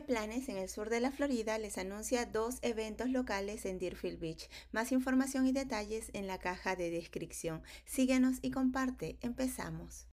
planes 0.00 0.48
en 0.48 0.56
el 0.56 0.68
sur 0.68 0.90
de 0.90 1.00
la 1.00 1.10
Florida 1.10 1.58
les 1.58 1.78
anuncia 1.78 2.26
dos 2.26 2.58
eventos 2.62 3.08
locales 3.08 3.64
en 3.64 3.78
Deerfield 3.78 4.18
Beach. 4.18 4.48
Más 4.72 4.92
información 4.92 5.46
y 5.46 5.52
detalles 5.52 6.10
en 6.12 6.26
la 6.26 6.38
caja 6.38 6.76
de 6.76 6.90
descripción. 6.90 7.62
Síguenos 7.84 8.38
y 8.42 8.50
comparte. 8.50 9.16
Empezamos. 9.20 10.06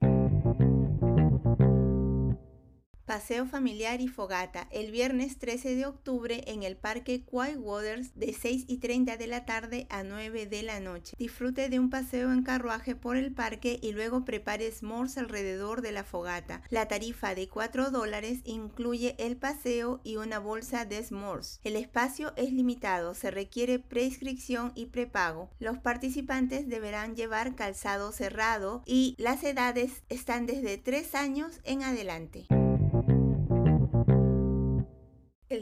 Paseo 3.14 3.46
familiar 3.46 4.02
y 4.02 4.08
fogata 4.08 4.68
el 4.72 4.90
viernes 4.90 5.38
13 5.38 5.76
de 5.76 5.86
octubre 5.86 6.44
en 6.48 6.64
el 6.64 6.76
Parque 6.76 7.22
Quiet 7.24 7.60
Waters 7.60 8.16
de 8.16 8.34
6 8.34 8.66
y 8.68 8.78
30 8.78 9.18
de 9.18 9.28
la 9.28 9.46
tarde 9.46 9.86
a 9.92 10.02
9 10.02 10.48
de 10.48 10.64
la 10.64 10.80
noche. 10.80 11.14
Disfrute 11.20 11.70
de 11.70 11.78
un 11.78 11.92
paseo 11.92 12.34
en 12.34 12.42
carruaje 12.42 12.96
por 12.96 13.16
el 13.16 13.32
parque 13.32 13.78
y 13.84 13.92
luego 13.92 14.26
prepare 14.26 14.72
s'mores 14.72 15.20
alrededor 15.20 15.84
de 15.84 15.92
la 15.92 16.04
fogata. 16.04 16.64
La 16.72 16.88
tarifa 16.88 17.36
de 17.36 17.48
4 17.48 17.92
dólares 17.92 18.40
incluye 18.46 19.14
el 19.20 19.38
paseo 19.38 20.02
y 20.04 20.16
una 20.16 20.40
bolsa 20.40 20.86
de 20.86 21.04
s'mores. 21.04 21.60
El 21.64 21.76
espacio 21.76 22.34
es 22.36 22.52
limitado, 22.52 23.14
se 23.14 23.30
requiere 23.30 23.78
prescripción 23.78 24.72
y 24.74 24.88
prepago. 24.88 25.52
Los 25.60 25.78
participantes 25.78 26.68
deberán 26.68 27.16
llevar 27.16 27.54
calzado 27.54 28.12
cerrado 28.12 28.82
y 28.88 29.14
las 29.20 29.44
edades 29.44 30.02
están 30.10 30.48
desde 30.48 30.80
3 30.80 31.14
años 31.14 31.60
en 31.64 31.84
adelante. 31.84 32.48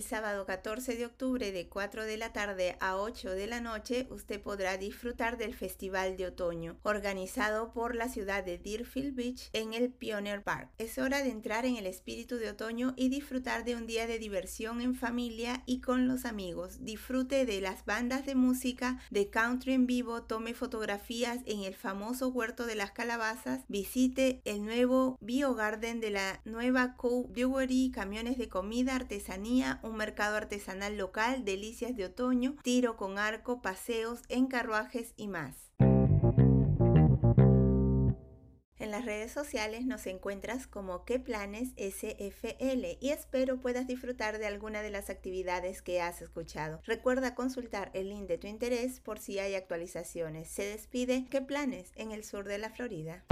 El 0.02 0.08
sábado 0.08 0.48
14 0.48 0.96
de 0.96 1.05
octubre 1.05 1.52
de 1.52 1.70
4 1.70 2.05
de 2.05 2.18
la 2.18 2.34
tarde 2.34 2.76
a 2.80 2.98
8 2.98 3.30
de 3.30 3.46
la 3.46 3.62
noche 3.62 4.08
usted 4.10 4.41
podrá 4.41 4.77
disfrutar 4.77 5.38
del 5.38 5.54
Festival 5.54 6.18
de 6.18 6.26
Otoño 6.26 6.80
organizado 6.82 7.72
por 7.72 7.94
la 7.94 8.10
ciudad 8.10 8.44
de 8.44 8.58
Deerfield 8.58 9.14
Beach 9.14 9.50
en 9.54 9.76
el 9.76 9.91
Pioneer 9.91 10.41
Park. 10.41 10.72
Es 10.80 10.98
hora 10.98 11.22
de 11.22 11.30
entrar 11.30 11.68
en 11.68 11.76
el 11.76 11.86
espíritu 11.86 12.38
de 12.38 12.50
otoño 12.50 12.96
y 12.98 13.10
disfrutar 13.10 13.64
de 13.64 13.76
un 13.76 13.86
día 13.86 14.08
de 14.08 14.18
diversión 14.18 14.82
en 14.82 14.96
familia 14.96 15.62
y 15.68 15.82
con 15.82 16.08
los 16.08 16.26
amigos. 16.26 16.84
Disfrute 16.84 17.46
de 17.46 17.62
las 17.62 17.86
bandas 17.86 18.26
de 18.26 18.34
música, 18.34 18.99
de 19.12 19.30
country 19.30 19.74
en 19.74 19.86
vivo, 19.86 20.24
tome 20.24 20.55
fotografías 20.55 21.41
en 21.46 21.60
el 21.60 21.76
famoso 21.76 22.30
huerto 22.30 22.65
de 22.65 22.74
las 22.74 22.90
calabazas, 22.90 23.65
visite 23.68 24.41
el 24.46 24.65
nuevo 24.65 25.20
Biogarden 25.21 25.99
de 25.99 26.10
la 26.10 26.41
nueva 26.43 26.96
Co 26.98 27.26
Brewery, 27.26 27.91
camiones 27.91 28.40
de 28.40 28.49
comida, 28.49 28.96
artesanía, 28.96 29.80
un 29.91 29.97
mercado 29.97 30.37
artesanal 30.37 30.97
local, 30.97 31.45
delicias 31.45 31.95
de 31.95 32.05
otoño, 32.05 32.55
tiro 32.63 32.97
con 32.97 33.20
arco, 33.20 33.61
paseos 33.61 34.21
en 34.29 34.47
carruajes 34.47 35.13
y 35.17 35.27
más. 35.27 35.71
En 38.79 38.89
las 38.89 39.05
redes 39.05 39.31
sociales 39.31 39.85
nos 39.85 40.07
encuentras 40.07 40.65
como 40.65 41.05
qué 41.05 41.19
planes 41.19 41.73
SFL 41.77 42.97
y 42.99 43.09
espero 43.09 43.59
puedas 43.59 43.85
disfrutar 43.85 44.39
de 44.39 44.47
alguna 44.47 44.81
de 44.81 44.89
las 44.89 45.12
actividades 45.12 45.84
que 45.84 46.01
has 46.01 46.21
escuchado. 46.21 46.81
Recuerda 46.85 47.35
consultar 47.35 47.91
el 47.93 48.09
link 48.09 48.27
de 48.27 48.39
tu 48.39 48.47
interés 48.47 48.99
por 48.99 49.19
si 49.19 49.37
hay 49.37 49.53
actualizaciones. 49.53 50.49
Se 50.49 50.63
despide 50.63 51.27
qué 51.29 51.41
planes 51.41 51.91
en 51.95 52.12
el 52.12 52.23
sur 52.23 52.47
de 52.47 52.57
la 52.57 52.71
Florida. 52.71 53.23